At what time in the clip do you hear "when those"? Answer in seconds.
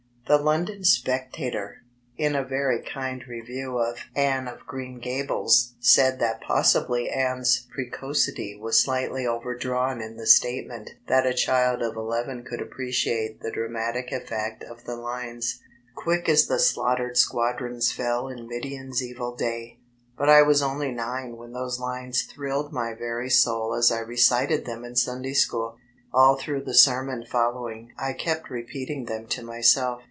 21.35-21.77